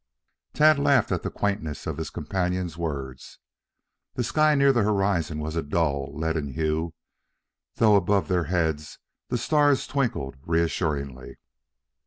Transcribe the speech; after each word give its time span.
Tad 0.55 0.79
laughed 0.79 1.11
at 1.11 1.21
the 1.21 1.29
quaintness 1.29 1.85
of 1.85 1.97
his 1.97 2.09
companion's 2.09 2.75
words. 2.75 3.37
The 4.15 4.23
sky 4.23 4.55
near 4.55 4.73
the 4.73 4.81
horizon 4.81 5.37
was 5.37 5.55
a 5.55 5.61
dull, 5.61 6.09
leaden 6.17 6.53
hue, 6.53 6.95
though 7.75 7.95
above 7.95 8.27
their 8.27 8.45
heads 8.45 8.97
the 9.27 9.37
stars 9.37 9.85
twinkled 9.85 10.37
reassuringly. 10.41 11.37